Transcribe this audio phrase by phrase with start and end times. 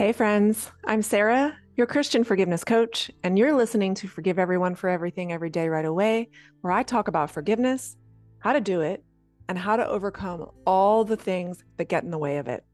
[0.00, 0.72] Hey, friends.
[0.86, 5.50] I'm Sarah, your Christian forgiveness coach, and you're listening to Forgive Everyone for Everything Every
[5.50, 6.30] Day Right Away,
[6.62, 7.98] where I talk about forgiveness,
[8.38, 9.04] how to do it,
[9.50, 12.64] and how to overcome all the things that get in the way of it.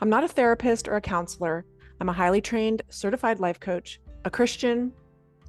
[0.00, 1.66] I'm not a therapist or a counselor.
[2.00, 4.94] I'm a highly trained, certified life coach, a Christian,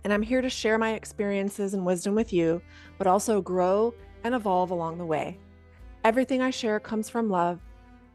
[0.04, 2.62] and I'm here to share my experiences and wisdom with you,
[2.98, 3.94] but also grow
[4.26, 5.40] and evolve along the way.
[6.04, 7.62] Everything I share comes from love.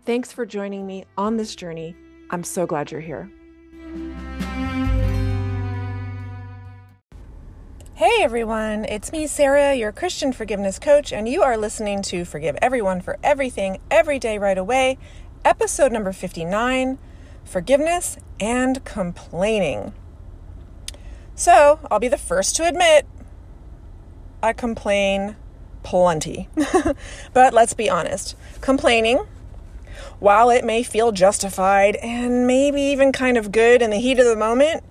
[0.04, 1.96] Thanks for joining me on this journey.
[2.32, 3.30] I'm so glad you're here.
[7.92, 12.56] Hey everyone, it's me, Sarah, your Christian forgiveness coach, and you are listening to Forgive
[12.62, 14.96] Everyone for Everything Every Day Right Away,
[15.44, 16.98] episode number 59
[17.44, 19.92] Forgiveness and Complaining.
[21.34, 23.06] So, I'll be the first to admit
[24.42, 25.36] I complain
[25.82, 26.48] plenty.
[27.34, 29.26] but let's be honest complaining,
[30.18, 34.26] while it may feel justified and maybe even kind of good in the heat of
[34.26, 34.84] the moment,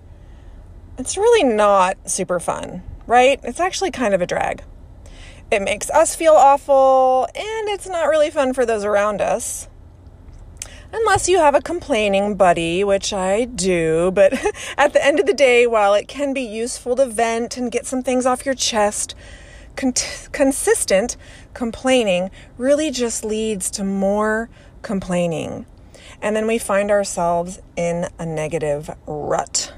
[0.98, 3.40] it's really not super fun, right?
[3.44, 4.64] It's actually kind of a drag.
[5.52, 9.68] It makes us feel awful, and it's not really fun for those around us.
[10.94, 14.34] Unless you have a complaining buddy, which I do, but
[14.78, 17.86] at the end of the day, while it can be useful to vent and get
[17.86, 19.16] some things off your chest,
[19.76, 19.94] con-
[20.32, 21.18] consistent
[21.54, 24.50] complaining really just leads to more
[24.82, 25.66] complaining.
[26.22, 29.74] And then we find ourselves in a negative rut.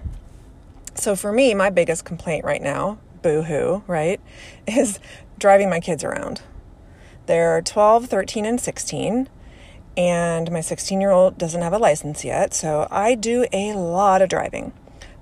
[0.95, 4.19] So for me, my biggest complaint right now, boo hoo, right,
[4.67, 4.99] is
[5.39, 6.41] driving my kids around.
[7.25, 9.29] They're 12, 13, and 16
[9.95, 14.21] and my 16 year old doesn't have a license yet, so I do a lot
[14.21, 14.73] of driving.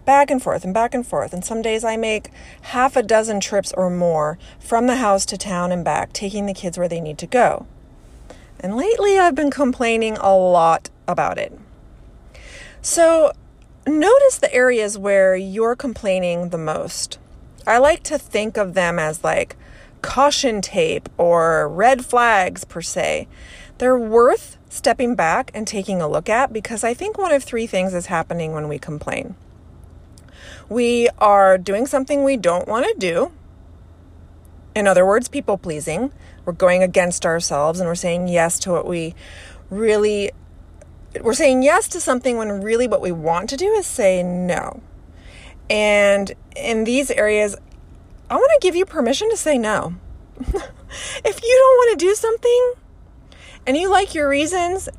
[0.05, 3.39] Back and forth and back and forth, and some days I make half a dozen
[3.39, 6.99] trips or more from the house to town and back, taking the kids where they
[6.99, 7.67] need to go.
[8.59, 11.57] And lately I've been complaining a lot about it.
[12.81, 13.31] So
[13.85, 17.19] notice the areas where you're complaining the most.
[17.67, 19.55] I like to think of them as like
[20.01, 23.27] caution tape or red flags per se.
[23.77, 27.67] They're worth stepping back and taking a look at because I think one of three
[27.67, 29.35] things is happening when we complain.
[30.69, 33.31] We are doing something we don't want to do.
[34.75, 36.11] In other words, people pleasing.
[36.45, 39.15] We're going against ourselves and we're saying yes to what we
[39.69, 40.31] really
[41.21, 44.81] we're saying yes to something when really what we want to do is say no.
[45.69, 47.55] And in these areas,
[48.29, 49.95] I want to give you permission to say no.
[50.39, 52.73] if you don't want to do something,
[53.65, 54.89] and you like your reasons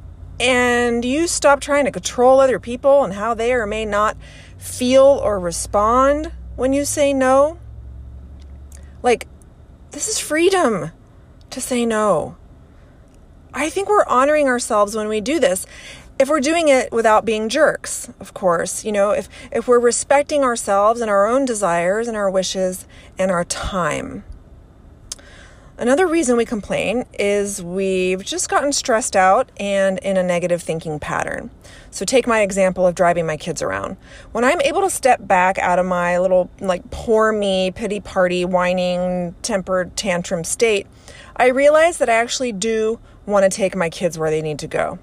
[0.40, 4.16] and you stop trying to control other people and how they or may not
[4.62, 7.58] feel or respond when you say no,
[9.02, 9.26] like,
[9.90, 10.92] this is freedom
[11.50, 12.36] to say no.
[13.52, 15.66] I think we're honoring ourselves when we do this.
[16.18, 20.44] If we're doing it without being jerks, of course, you know, if, if we're respecting
[20.44, 22.86] ourselves and our own desires and our wishes
[23.18, 24.22] and our time.
[25.82, 31.00] Another reason we complain is we've just gotten stressed out and in a negative thinking
[31.00, 31.50] pattern.
[31.90, 33.96] So, take my example of driving my kids around.
[34.30, 38.44] When I'm able to step back out of my little, like, poor me, pity party,
[38.44, 40.86] whining, tempered tantrum state,
[41.34, 44.68] I realize that I actually do want to take my kids where they need to
[44.68, 45.00] go.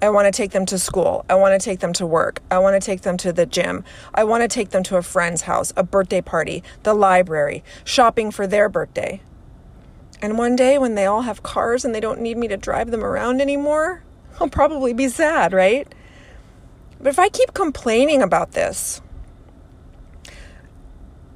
[0.00, 1.24] I want to take them to school.
[1.28, 2.40] I want to take them to work.
[2.48, 3.82] I want to take them to the gym.
[4.14, 8.30] I want to take them to a friend's house, a birthday party, the library, shopping
[8.30, 9.20] for their birthday.
[10.22, 12.92] And one day when they all have cars and they don't need me to drive
[12.92, 14.04] them around anymore,
[14.38, 15.92] I'll probably be sad, right?
[16.98, 19.02] But if I keep complaining about this,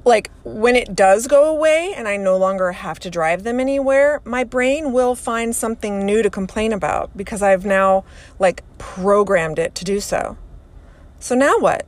[0.05, 4.21] like when it does go away and I no longer have to drive them anywhere,
[4.23, 8.05] my brain will find something new to complain about because I've now
[8.39, 10.37] like programmed it to do so.
[11.19, 11.85] So now what?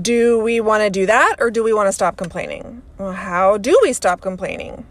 [0.00, 2.80] Do we want to do that or do we want to stop complaining?
[2.96, 4.86] Well, how do we stop complaining?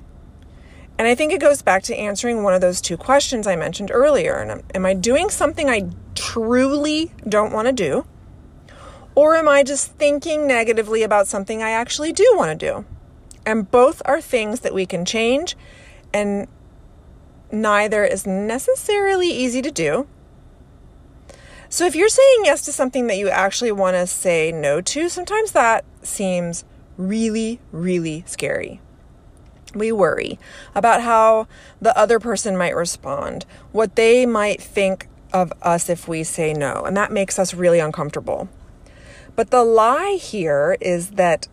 [1.04, 3.92] And I think it goes back to answering one of those two questions I mentioned
[3.92, 4.36] earlier.
[4.36, 8.06] And um, am I doing something I truly don't want to do?
[9.14, 12.86] Or am I just thinking negatively about something I actually do want to do?
[13.46, 15.58] And both are things that we can change,
[16.14, 16.48] and
[17.52, 20.08] neither is necessarily easy to do.
[21.68, 25.10] So if you're saying yes to something that you actually want to say no to,
[25.10, 26.64] sometimes that seems
[26.96, 28.80] really, really scary.
[29.74, 30.40] We worry
[30.76, 31.48] about how
[31.82, 36.84] the other person might respond, what they might think of us if we say no,
[36.86, 38.50] and that makes us really uncomfortable.
[39.36, 41.48] But the lie here is that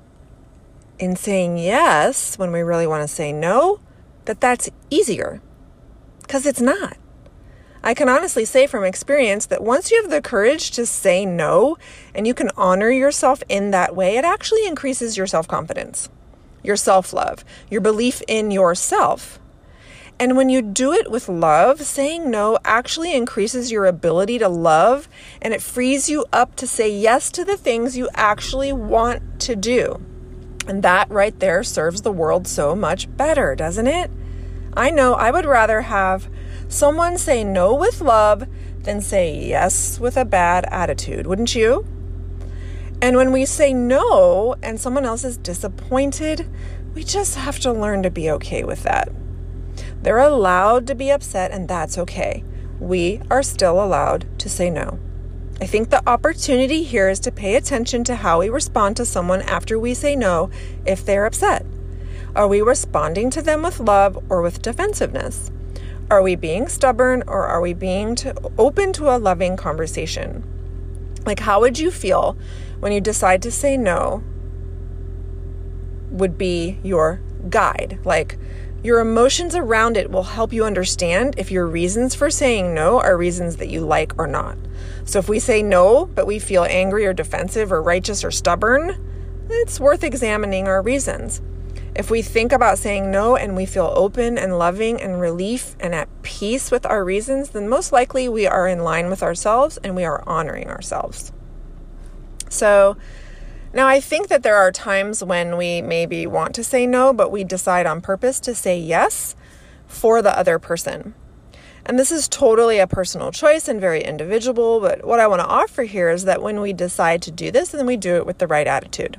[0.99, 3.81] in saying yes when we really want to say no,
[4.26, 5.40] that that's easier.
[6.28, 6.99] Cuz it's not.
[7.82, 11.78] I can honestly say from experience that once you have the courage to say no
[12.14, 16.11] and you can honor yourself in that way, it actually increases your self confidence,
[16.62, 19.39] your self love, your belief in yourself.
[20.21, 25.09] And when you do it with love, saying no actually increases your ability to love
[25.41, 29.57] and it frees you up to say yes to the things you actually want to
[29.57, 30.05] do.
[30.67, 34.11] And that right there serves the world so much better, doesn't it?
[34.77, 36.29] I know I would rather have
[36.69, 38.47] someone say no with love
[38.83, 41.87] than say yes with a bad attitude, wouldn't you?
[43.02, 46.47] And when we say no and someone else is disappointed,
[46.94, 49.11] we just have to learn to be okay with that.
[50.02, 52.44] They're allowed to be upset, and that's okay.
[52.79, 54.99] We are still allowed to say no.
[55.62, 59.43] I think the opportunity here is to pay attention to how we respond to someone
[59.43, 60.50] after we say no
[60.87, 61.67] if they're upset.
[62.35, 65.50] Are we responding to them with love or with defensiveness?
[66.11, 70.44] Are we being stubborn or are we being to, open to a loving conversation?
[71.26, 72.38] Like, how would you feel
[72.81, 74.23] when you decide to say no?
[76.11, 78.00] Would be your guide.
[78.05, 78.38] Like,
[78.82, 83.17] your emotions around it will help you understand if your reasons for saying no are
[83.17, 84.56] reasons that you like or not.
[85.05, 88.97] So if we say no, but we feel angry or defensive or righteous or stubborn,
[89.50, 91.43] it's worth examining our reasons.
[91.94, 95.94] If we think about saying no and we feel open and loving and relief and
[95.94, 99.94] at peace with our reasons, then most likely we are in line with ourselves and
[99.94, 101.32] we are honoring ourselves.
[102.50, 102.99] So,
[103.73, 107.31] now, I think that there are times when we maybe want to say no, but
[107.31, 109.37] we decide on purpose to say yes
[109.87, 111.14] for the other person.
[111.87, 115.47] And this is totally a personal choice and very individual, but what I want to
[115.47, 118.38] offer here is that when we decide to do this, then we do it with
[118.38, 119.19] the right attitude.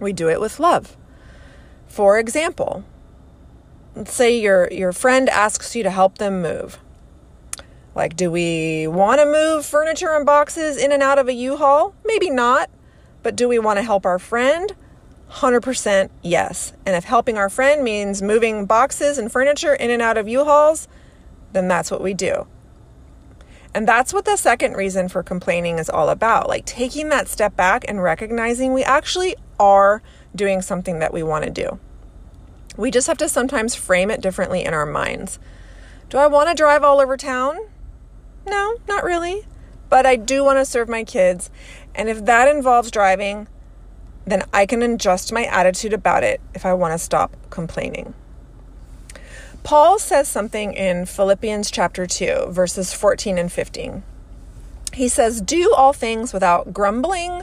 [0.00, 0.96] We do it with love.
[1.86, 2.84] For example,
[3.94, 6.78] let's say your your friend asks you to help them move.
[7.96, 11.94] Like, do we want to move furniture and boxes in and out of a U-Haul?
[12.04, 12.68] Maybe not.
[13.22, 14.76] But do we want to help our friend?
[15.30, 16.74] 100% yes.
[16.84, 20.44] And if helping our friend means moving boxes and furniture in and out of U
[20.44, 20.88] Hauls,
[21.52, 22.46] then that's what we do.
[23.72, 27.56] And that's what the second reason for complaining is all about like taking that step
[27.56, 30.02] back and recognizing we actually are
[30.34, 31.80] doing something that we want to do.
[32.76, 35.38] We just have to sometimes frame it differently in our minds.
[36.10, 37.56] Do I want to drive all over town?
[38.46, 39.46] No, not really.
[39.88, 41.50] But I do want to serve my kids.
[41.94, 43.48] And if that involves driving,
[44.26, 48.14] then I can adjust my attitude about it if I want to stop complaining.
[49.62, 54.02] Paul says something in Philippians chapter 2, verses 14 and 15.
[54.92, 57.42] He says, Do all things without grumbling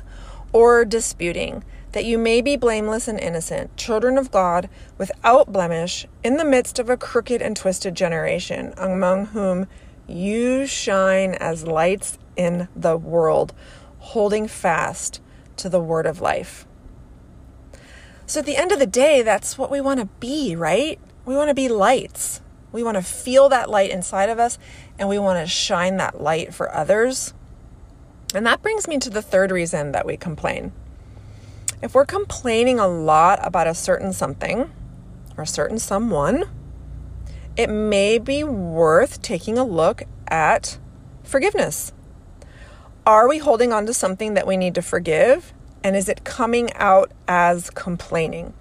[0.54, 6.38] or disputing, that you may be blameless and innocent, children of God, without blemish, in
[6.38, 9.68] the midst of a crooked and twisted generation, among whom
[10.08, 13.54] you shine as lights in the world
[14.00, 15.22] holding fast
[15.58, 16.66] to the word of life.
[18.26, 21.00] So at the end of the day, that's what we want to be, right?
[21.26, 22.42] We want to be lights.
[22.72, 24.58] We want to feel that light inside of us
[24.98, 27.34] and we want to shine that light for others.
[28.34, 30.72] And that brings me to the third reason that we complain.
[31.82, 34.72] If we're complaining a lot about a certain something
[35.38, 36.46] or a certain someone,
[37.56, 40.78] it may be worth taking a look at
[41.24, 41.94] forgiveness.
[43.06, 45.54] Are we holding on to something that we need to forgive?
[45.84, 48.54] And is it coming out as complaining?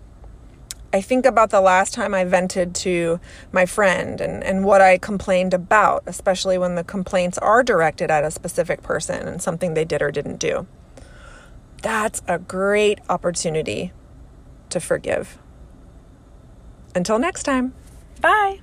[0.92, 3.18] I think about the last time I vented to
[3.50, 8.25] my friend and, and what I complained about, especially when the complaints are directed at
[8.25, 10.66] a specific person and something they did or didn't do.
[11.80, 13.92] That's a great opportunity
[14.68, 15.38] to forgive.
[16.94, 17.72] Until next time,
[18.20, 18.61] bye.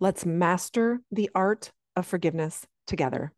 [0.00, 3.32] Let's master the art of forgiveness together.